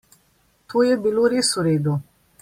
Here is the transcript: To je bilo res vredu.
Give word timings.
To 0.73 0.81
je 0.85 0.95
bilo 1.03 1.27
res 1.33 1.51
vredu. 1.61 1.99